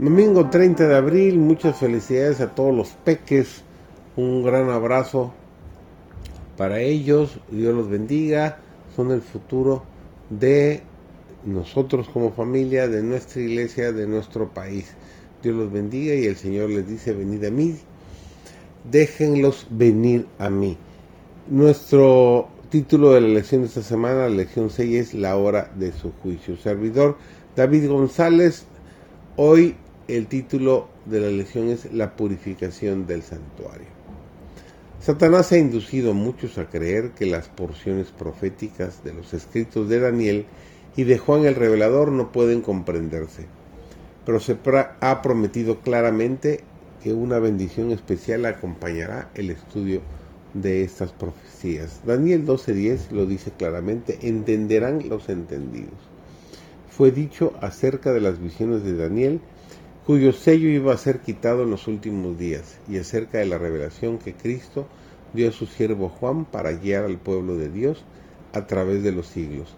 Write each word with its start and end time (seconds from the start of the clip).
Domingo 0.00 0.48
30 0.48 0.88
de 0.88 0.96
abril, 0.96 1.36
muchas 1.38 1.76
felicidades 1.76 2.40
a 2.40 2.54
todos 2.54 2.74
los 2.74 2.88
peques, 2.88 3.64
un 4.16 4.42
gran 4.42 4.70
abrazo 4.70 5.34
para 6.56 6.80
ellos, 6.80 7.38
Dios 7.50 7.74
los 7.74 7.90
bendiga, 7.90 8.60
son 8.96 9.10
el 9.10 9.20
futuro 9.20 9.82
de 10.30 10.80
nosotros 11.44 12.08
como 12.08 12.32
familia, 12.32 12.88
de 12.88 13.02
nuestra 13.02 13.42
iglesia, 13.42 13.92
de 13.92 14.06
nuestro 14.06 14.48
país. 14.48 14.86
Dios 15.42 15.54
los 15.54 15.70
bendiga 15.70 16.14
y 16.14 16.24
el 16.24 16.36
Señor 16.36 16.70
les 16.70 16.88
dice, 16.88 17.12
venid 17.12 17.44
a 17.44 17.50
mí, 17.50 17.76
déjenlos 18.90 19.66
venir 19.68 20.26
a 20.38 20.48
mí. 20.48 20.78
Nuestro 21.46 22.48
título 22.70 23.12
de 23.12 23.20
la 23.20 23.28
lección 23.28 23.60
de 23.60 23.66
esta 23.68 23.82
semana, 23.82 24.20
la 24.20 24.30
lección 24.30 24.70
6, 24.70 24.94
es 24.98 25.12
la 25.12 25.36
hora 25.36 25.70
de 25.74 25.92
su 25.92 26.10
juicio. 26.22 26.56
Servidor 26.56 27.18
David 27.54 27.86
González, 27.90 28.64
hoy 29.36 29.76
el 30.16 30.26
título 30.26 30.88
de 31.06 31.20
la 31.20 31.28
lección 31.28 31.68
es 31.68 31.92
La 31.92 32.16
purificación 32.16 33.06
del 33.06 33.22
santuario. 33.22 33.86
Satanás 35.00 35.52
ha 35.52 35.58
inducido 35.58 36.10
a 36.10 36.14
muchos 36.14 36.58
a 36.58 36.68
creer 36.68 37.12
que 37.12 37.26
las 37.26 37.48
porciones 37.48 38.08
proféticas 38.08 39.02
de 39.04 39.14
los 39.14 39.32
escritos 39.32 39.88
de 39.88 40.00
Daniel 40.00 40.46
y 40.96 41.04
de 41.04 41.18
Juan 41.18 41.46
el 41.46 41.54
Revelador 41.54 42.12
no 42.12 42.32
pueden 42.32 42.60
comprenderse, 42.60 43.46
pero 44.26 44.40
se 44.40 44.58
ha 45.00 45.22
prometido 45.22 45.80
claramente 45.80 46.60
que 47.02 47.12
una 47.12 47.38
bendición 47.38 47.92
especial 47.92 48.44
acompañará 48.44 49.30
el 49.34 49.50
estudio 49.50 50.02
de 50.54 50.82
estas 50.82 51.12
profecías. 51.12 52.00
Daniel 52.04 52.44
12:10 52.44 53.12
lo 53.12 53.26
dice 53.26 53.52
claramente, 53.52 54.18
entenderán 54.22 55.08
los 55.08 55.28
entendidos. 55.28 55.94
Fue 56.90 57.10
dicho 57.10 57.54
acerca 57.62 58.12
de 58.12 58.20
las 58.20 58.40
visiones 58.40 58.84
de 58.84 58.96
Daniel 58.96 59.40
cuyo 60.10 60.32
sello 60.32 60.68
iba 60.68 60.92
a 60.92 60.96
ser 60.96 61.20
quitado 61.20 61.62
en 61.62 61.70
los 61.70 61.86
últimos 61.86 62.36
días, 62.36 62.80
y 62.88 62.98
acerca 62.98 63.38
de 63.38 63.46
la 63.46 63.58
revelación 63.58 64.18
que 64.18 64.34
Cristo 64.34 64.88
dio 65.34 65.48
a 65.48 65.52
su 65.52 65.66
siervo 65.66 66.08
Juan 66.08 66.46
para 66.46 66.72
guiar 66.72 67.04
al 67.04 67.16
pueblo 67.16 67.56
de 67.56 67.70
Dios 67.70 68.02
a 68.52 68.66
través 68.66 69.04
de 69.04 69.12
los 69.12 69.28
siglos. 69.28 69.76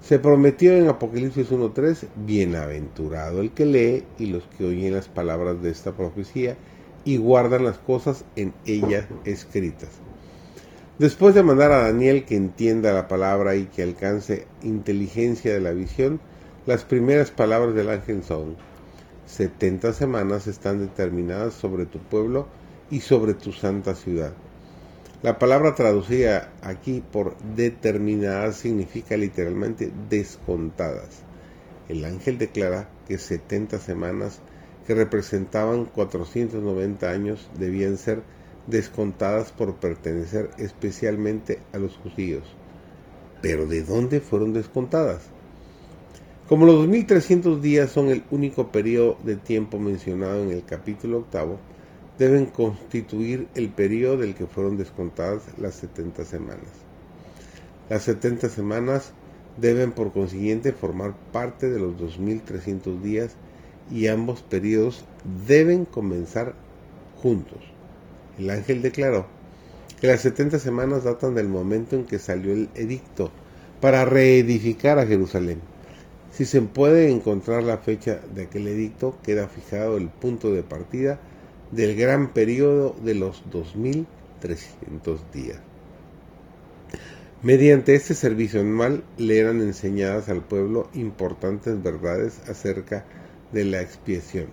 Se 0.00 0.18
prometió 0.18 0.72
en 0.72 0.88
Apocalipsis 0.88 1.52
1.3, 1.52 2.06
bienaventurado 2.24 3.42
el 3.42 3.50
que 3.50 3.66
lee 3.66 4.04
y 4.18 4.28
los 4.28 4.44
que 4.44 4.64
oyen 4.64 4.94
las 4.94 5.08
palabras 5.08 5.60
de 5.60 5.68
esta 5.68 5.92
profecía 5.92 6.56
y 7.04 7.18
guardan 7.18 7.64
las 7.64 7.76
cosas 7.76 8.24
en 8.36 8.54
ellas 8.64 9.04
escritas. 9.26 9.90
Después 10.98 11.34
de 11.34 11.42
mandar 11.42 11.70
a 11.70 11.82
Daniel 11.82 12.24
que 12.24 12.36
entienda 12.36 12.94
la 12.94 13.08
palabra 13.08 13.56
y 13.56 13.66
que 13.66 13.82
alcance 13.82 14.46
inteligencia 14.62 15.52
de 15.52 15.60
la 15.60 15.72
visión, 15.72 16.18
las 16.64 16.84
primeras 16.84 17.30
palabras 17.30 17.74
del 17.74 17.90
ángel 17.90 18.22
son, 18.22 18.56
70 19.26 19.92
semanas 19.92 20.46
están 20.46 20.80
determinadas 20.80 21.54
sobre 21.54 21.86
tu 21.86 21.98
pueblo 21.98 22.46
y 22.90 23.00
sobre 23.00 23.34
tu 23.34 23.52
santa 23.52 23.94
ciudad. 23.94 24.32
La 25.22 25.38
palabra 25.38 25.74
traducida 25.74 26.52
aquí 26.60 27.02
por 27.10 27.36
determinadas 27.56 28.56
significa 28.56 29.16
literalmente 29.16 29.90
descontadas. 30.10 31.22
El 31.88 32.04
ángel 32.04 32.36
declara 32.36 32.88
que 33.08 33.18
70 33.18 33.78
semanas 33.78 34.40
que 34.86 34.94
representaban 34.94 35.86
490 35.86 37.10
años 37.10 37.48
debían 37.58 37.96
ser 37.96 38.22
descontadas 38.66 39.52
por 39.52 39.76
pertenecer 39.76 40.50
especialmente 40.58 41.60
a 41.72 41.78
los 41.78 41.96
judíos. 41.96 42.44
Pero 43.40 43.66
¿de 43.66 43.82
dónde 43.82 44.20
fueron 44.20 44.52
descontadas? 44.52 45.22
Como 46.48 46.66
los 46.66 46.74
2300 46.76 47.62
días 47.62 47.90
son 47.90 48.10
el 48.10 48.22
único 48.30 48.68
periodo 48.70 49.16
de 49.24 49.36
tiempo 49.36 49.78
mencionado 49.78 50.42
en 50.42 50.50
el 50.50 50.62
capítulo 50.62 51.20
octavo, 51.20 51.58
deben 52.18 52.44
constituir 52.44 53.48
el 53.54 53.70
periodo 53.70 54.18
del 54.18 54.34
que 54.34 54.46
fueron 54.46 54.76
descontadas 54.76 55.40
las 55.56 55.76
70 55.76 56.22
semanas. 56.26 56.68
Las 57.88 58.02
70 58.02 58.50
semanas 58.50 59.12
deben 59.56 59.92
por 59.92 60.12
consiguiente 60.12 60.72
formar 60.72 61.14
parte 61.32 61.70
de 61.70 61.80
los 61.80 61.96
2300 61.96 63.02
días 63.02 63.36
y 63.90 64.08
ambos 64.08 64.42
periodos 64.42 65.06
deben 65.46 65.86
comenzar 65.86 66.54
juntos. 67.22 67.60
El 68.38 68.50
ángel 68.50 68.82
declaró 68.82 69.24
que 69.98 70.08
las 70.08 70.20
70 70.20 70.58
semanas 70.58 71.04
datan 71.04 71.34
del 71.34 71.48
momento 71.48 71.96
en 71.96 72.04
que 72.04 72.18
salió 72.18 72.52
el 72.52 72.68
edicto 72.74 73.30
para 73.80 74.04
reedificar 74.04 74.98
a 74.98 75.06
Jerusalén 75.06 75.72
si 76.34 76.44
se 76.46 76.60
puede 76.62 77.12
encontrar 77.12 77.62
la 77.62 77.78
fecha 77.78 78.20
de 78.34 78.44
aquel 78.44 78.66
edicto, 78.66 79.16
queda 79.22 79.46
fijado 79.46 79.96
el 79.96 80.08
punto 80.08 80.52
de 80.52 80.64
partida 80.64 81.20
del 81.70 81.94
gran 81.94 82.32
periodo 82.32 82.96
de 83.04 83.14
los 83.14 83.44
2300 83.52 85.32
días. 85.32 85.58
Mediante 87.40 87.94
este 87.94 88.14
servicio 88.14 88.62
anual 88.62 89.04
le 89.16 89.38
eran 89.38 89.60
enseñadas 89.60 90.28
al 90.28 90.42
pueblo 90.42 90.88
importantes 90.92 91.80
verdades 91.80 92.40
acerca 92.48 93.04
de 93.52 93.64
la 93.66 93.80
expiación. 93.80 94.46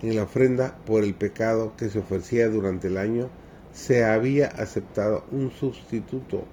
En 0.00 0.16
la 0.16 0.22
ofrenda 0.22 0.78
por 0.86 1.04
el 1.04 1.14
pecado 1.14 1.74
que 1.76 1.90
se 1.90 1.98
ofrecía 1.98 2.48
durante 2.48 2.86
el 2.86 2.96
año 2.96 3.28
se 3.74 4.04
había 4.04 4.46
aceptado 4.46 5.26
un 5.32 5.50
sustituto 5.50 6.44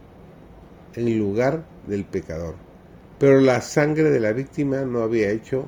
en 0.95 1.18
lugar 1.18 1.63
del 1.88 2.03
pecador 2.03 2.56
pero 3.19 3.39
la 3.39 3.61
sangre 3.61 4.09
de 4.09 4.19
la 4.19 4.33
víctima 4.33 4.81
no 4.81 5.01
había 5.01 5.29
hecho 5.29 5.67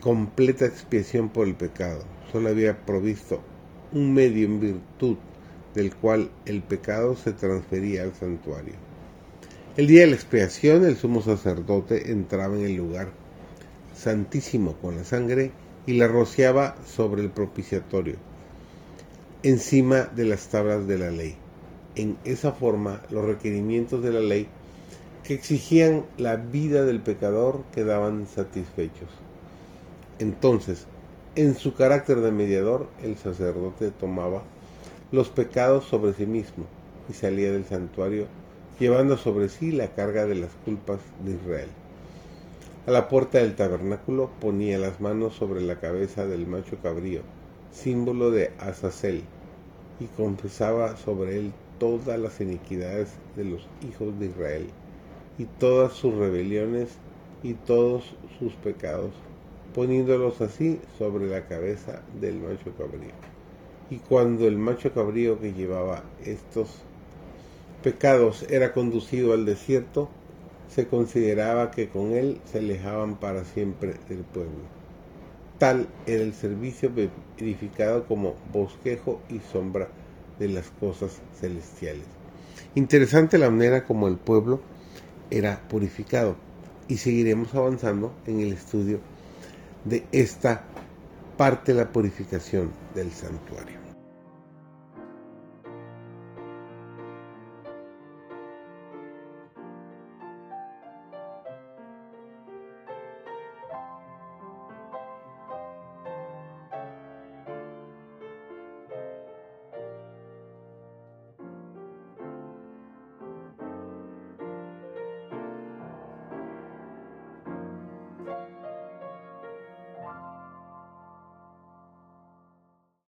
completa 0.00 0.64
expiación 0.64 1.28
por 1.28 1.46
el 1.46 1.54
pecado, 1.54 2.04
solo 2.32 2.48
había 2.48 2.84
provisto 2.86 3.42
un 3.92 4.14
medio 4.14 4.46
en 4.46 4.60
virtud 4.60 5.16
del 5.74 5.94
cual 5.94 6.30
el 6.46 6.62
pecado 6.62 7.16
se 7.16 7.32
transfería 7.32 8.02
al 8.02 8.14
santuario. 8.14 8.74
El 9.76 9.86
día 9.86 10.02
de 10.02 10.08
la 10.08 10.16
expiación 10.16 10.84
el 10.84 10.96
sumo 10.96 11.22
sacerdote 11.22 12.10
entraba 12.10 12.56
en 12.56 12.64
el 12.64 12.74
lugar 12.74 13.10
santísimo 13.94 14.74
con 14.74 14.96
la 14.96 15.04
sangre 15.04 15.52
y 15.86 15.94
la 15.94 16.08
rociaba 16.08 16.76
sobre 16.86 17.22
el 17.22 17.30
propiciatorio, 17.30 18.16
encima 19.42 20.02
de 20.04 20.24
las 20.24 20.48
tablas 20.48 20.86
de 20.86 20.98
la 20.98 21.10
ley. 21.10 21.36
En 21.96 22.16
esa 22.24 22.52
forma 22.52 23.02
los 23.10 23.24
requerimientos 23.24 24.02
de 24.02 24.12
la 24.12 24.20
ley 24.20 24.48
que 25.24 25.34
exigían 25.34 26.04
la 26.16 26.36
vida 26.36 26.84
del 26.84 27.00
pecador 27.00 27.62
quedaban 27.74 28.26
satisfechos. 28.26 29.08
Entonces, 30.18 30.86
en 31.36 31.54
su 31.54 31.74
carácter 31.74 32.20
de 32.20 32.32
mediador, 32.32 32.88
el 33.02 33.16
sacerdote 33.16 33.90
tomaba 33.90 34.42
los 35.12 35.28
pecados 35.28 35.84
sobre 35.84 36.12
sí 36.14 36.26
mismo 36.26 36.64
y 37.08 37.12
salía 37.12 37.52
del 37.52 37.64
santuario 37.64 38.26
llevando 38.78 39.16
sobre 39.18 39.48
sí 39.48 39.72
la 39.72 39.88
carga 39.88 40.26
de 40.26 40.36
las 40.36 40.50
culpas 40.64 41.00
de 41.24 41.32
Israel. 41.32 41.68
A 42.86 42.90
la 42.90 43.08
puerta 43.08 43.38
del 43.38 43.54
tabernáculo 43.54 44.30
ponía 44.40 44.78
las 44.78 45.00
manos 45.00 45.34
sobre 45.34 45.60
la 45.60 45.78
cabeza 45.78 46.26
del 46.26 46.46
macho 46.46 46.78
cabrío, 46.82 47.20
símbolo 47.72 48.30
de 48.30 48.52
Azazel, 48.58 49.22
y 50.00 50.06
confesaba 50.16 50.96
sobre 50.96 51.38
él 51.38 51.52
todas 51.78 52.18
las 52.18 52.40
iniquidades 52.40 53.10
de 53.36 53.44
los 53.44 53.68
hijos 53.82 54.18
de 54.18 54.26
Israel 54.26 54.66
y 55.40 55.46
todas 55.58 55.94
sus 55.94 56.14
rebeliones 56.14 56.90
y 57.42 57.54
todos 57.54 58.04
sus 58.38 58.52
pecados, 58.56 59.12
poniéndolos 59.74 60.42
así 60.42 60.78
sobre 60.98 61.28
la 61.28 61.46
cabeza 61.46 62.02
del 62.20 62.34
macho 62.40 62.74
cabrío. 62.76 63.14
Y 63.88 63.96
cuando 63.96 64.46
el 64.46 64.58
macho 64.58 64.92
cabrío 64.92 65.40
que 65.40 65.54
llevaba 65.54 66.02
estos 66.26 66.82
pecados 67.82 68.44
era 68.50 68.74
conducido 68.74 69.32
al 69.32 69.46
desierto, 69.46 70.10
se 70.68 70.86
consideraba 70.86 71.70
que 71.70 71.88
con 71.88 72.12
él 72.12 72.38
se 72.44 72.58
alejaban 72.58 73.16
para 73.16 73.46
siempre 73.46 73.94
del 74.10 74.18
pueblo. 74.18 74.60
Tal 75.56 75.88
era 76.04 76.22
el 76.22 76.34
servicio 76.34 76.92
verificado 77.38 78.04
como 78.04 78.34
bosquejo 78.52 79.22
y 79.30 79.38
sombra 79.38 79.88
de 80.38 80.48
las 80.48 80.68
cosas 80.68 81.22
celestiales. 81.40 82.04
Interesante 82.74 83.38
la 83.38 83.48
manera 83.48 83.86
como 83.86 84.06
el 84.06 84.16
pueblo 84.16 84.60
era 85.30 85.60
purificado. 85.68 86.36
Y 86.88 86.96
seguiremos 86.96 87.54
avanzando 87.54 88.12
en 88.26 88.40
el 88.40 88.52
estudio 88.52 89.00
de 89.84 90.04
esta 90.12 90.64
parte 91.36 91.72
de 91.72 91.78
la 91.84 91.90
purificación 91.90 92.70
del 92.94 93.12
santuario. 93.12 93.79